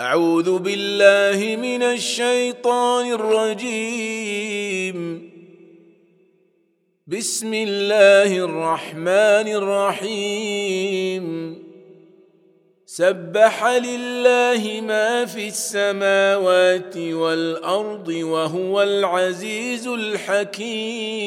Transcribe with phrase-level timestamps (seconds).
[0.00, 4.98] أعوذ بالله من الشيطان الرجيم.
[7.06, 11.26] بسم الله الرحمن الرحيم.
[12.86, 21.20] سبح لله ما في السماوات والأرض وهو العزيز الحكيم.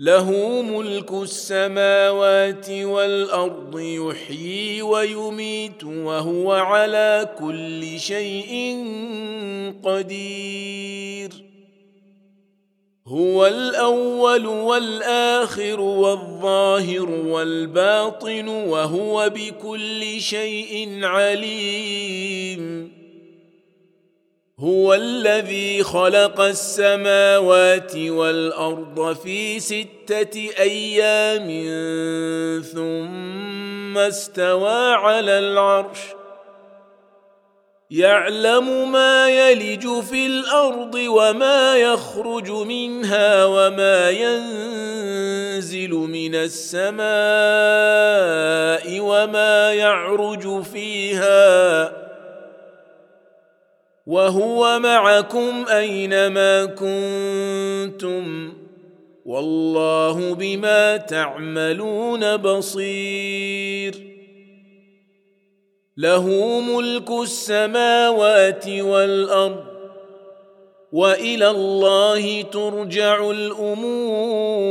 [0.00, 8.76] له ملك السماوات والأرض يحيي ويميت وهو على كل شيء
[9.84, 11.30] قدير.
[13.06, 22.99] هو الأول والآخر والظاهر والباطن وهو بكل شيء عليم.
[24.60, 31.48] هو الذي خلق السماوات والأرض في ستة أيام
[32.62, 35.98] ثم استوى على العرش.
[37.90, 47.00] يعلم ما يلج في الأرض وما يخرج منها وما ينزل من السماء
[49.00, 52.09] وما يعرج فيها.
[54.10, 58.52] وهو معكم أينما كنتم
[59.24, 63.94] والله بما تعملون بصير
[65.96, 66.26] له
[66.60, 69.64] ملك السماوات والأرض
[70.92, 74.70] وإلى الله ترجع الأمور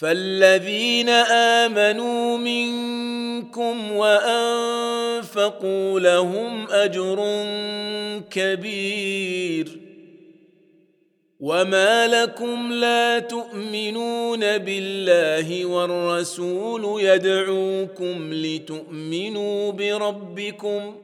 [0.00, 5.20] فالذين امنوا منكم وانفقوا
[6.00, 7.18] لهم اجر
[8.30, 9.78] كبير
[11.40, 20.94] وما لكم لا تؤمنون بالله والرسول يدعوكم لتؤمنوا بربكم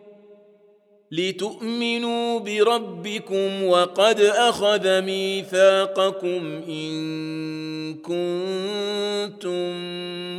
[1.11, 9.73] لتؤمنوا بربكم وقد أخذ ميثاقكم إن كنتم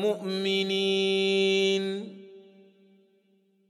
[0.01, 1.83] مؤمنين.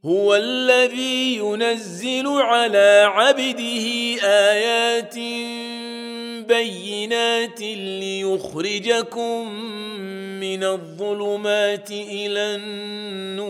[0.06, 3.86] هو الذي ينزل على عبده
[4.24, 5.16] آيات
[6.48, 7.62] بينات
[8.02, 9.54] ليخرجكم
[10.40, 13.48] من الظلمات إلى النور.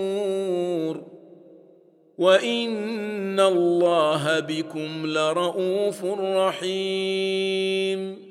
[2.18, 8.28] وان الله بكم لرءوف رحيم.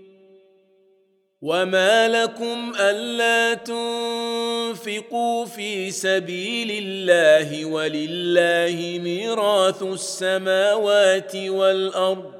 [1.42, 12.32] وما لكم الا تنفقوا في سبيل الله ولله ميراث السماوات والارض.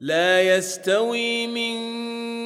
[0.00, 2.45] لا يستوي منكم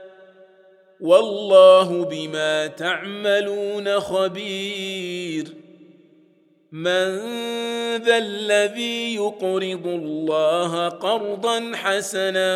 [1.01, 5.45] والله بما تعملون خبير.
[6.71, 7.17] من
[7.97, 12.49] ذا الذي يقرض الله قرضا حسنا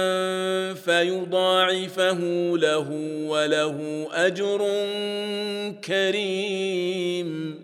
[0.74, 2.20] فيضاعفه
[2.58, 2.90] له
[3.28, 4.58] وله أجر
[5.84, 7.64] كريم.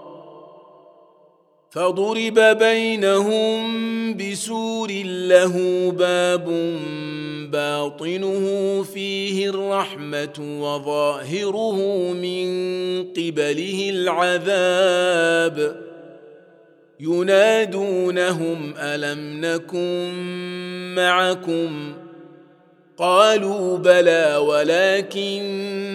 [1.71, 3.61] فضرب بينهم
[4.17, 5.55] بسور له
[5.91, 6.45] باب
[7.51, 11.77] باطنه فيه الرحمة وظاهره
[12.13, 12.47] من
[13.03, 15.81] قبله العذاب.
[16.99, 20.13] ينادونهم ألم نكن
[20.95, 21.93] معكم؟
[22.97, 25.91] قالوا بلى ولكنكم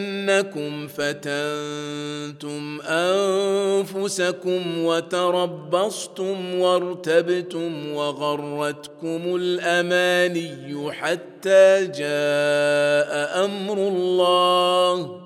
[0.88, 15.25] فتنتم أنفسكم وتربصتم وارتبتم وغرتكم الأماني حتى جاء أمر الله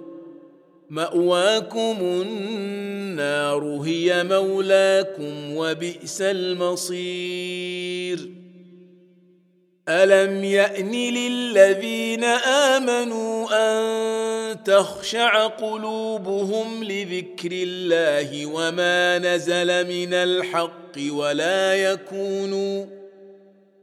[0.91, 7.61] مأواكم النار هي مولاكم وبئس المصير.
[9.89, 12.23] ألم يأن للذين
[12.73, 22.85] آمنوا أن تخشع قلوبهم لذكر الله وما نزل من الحق ولا يكونوا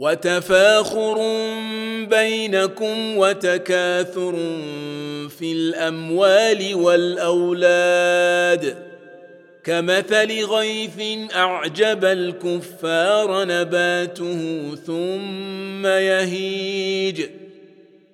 [0.00, 1.18] وتفاخر
[2.04, 4.32] بينكم وتكاثر
[5.28, 8.76] في الأموال والأولاد.
[9.64, 11.00] كمثل غيث
[11.34, 17.26] أعجب الكفار نباته ثم يهيج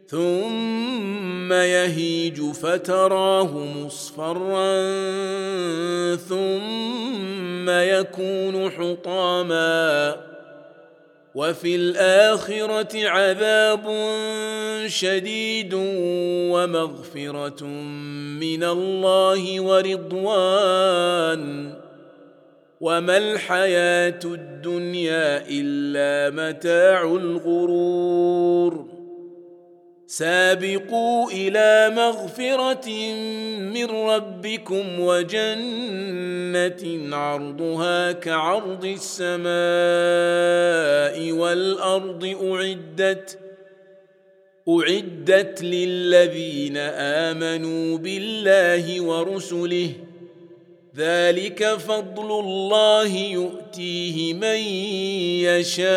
[0.09, 4.87] ثم يهيج فتراه مصفرا
[6.17, 10.36] ثم يكون حطاما.
[11.37, 13.85] وفي الآخرة عذاب
[14.87, 15.75] شديد
[16.53, 17.65] ومغفرة
[18.41, 21.43] من الله ورضوان.
[22.81, 28.96] وما الحياة الدنيا إلا متاع الغرور.
[30.07, 32.89] سابقوا إلى مغفرة
[33.59, 36.83] من ربكم وجنة
[37.17, 39.53] عرضها كعرض السماء
[41.33, 43.39] والأرض أعدت
[44.69, 46.77] أعدت للذين
[47.27, 49.93] آمنوا بالله ورسله.
[50.97, 54.59] ذلك فضل الله يؤتيه من
[55.47, 55.97] يشاء.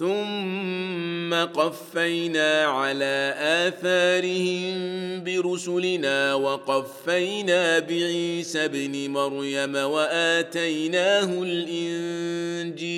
[0.00, 4.74] ثم قفينا على آثارهم
[5.24, 12.90] برسلنا وقفينا بعيسى ابن مريم وآتيناه الإنجيل.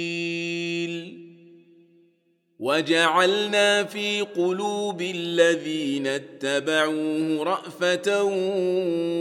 [2.59, 8.25] وجعلنا في قلوب الذين اتبعوه رأفة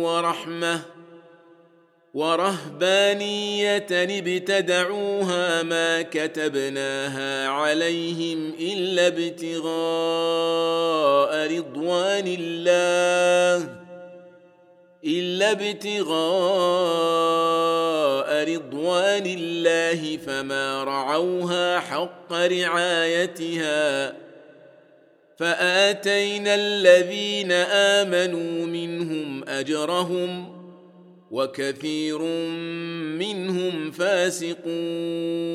[0.03, 0.90] ورحمة
[2.13, 9.71] ورهبانية ابتدعوها ما كتبناها عليهم إلا ابتغاء
[11.57, 13.75] رضوان الله.
[15.05, 16.11] إلا ابتغاء
[18.53, 24.13] رضوان الله فما رعوها حق رعايتها.
[25.37, 30.60] فآتينا الذين آمنوا منهم أجرهم ۖ
[31.31, 32.21] وكثير
[33.17, 35.51] منهم فاسقون.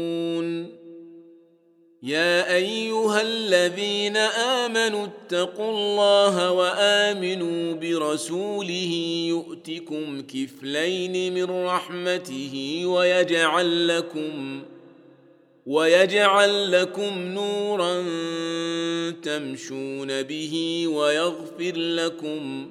[2.03, 8.93] يا أيها الذين آمنوا اتقوا الله وآمنوا برسوله
[9.29, 14.63] يؤتكم كفلين من رحمته ويجعل لكم
[15.67, 18.05] ويجعل لكم نورا
[19.23, 22.71] تمشون به ويغفر لكم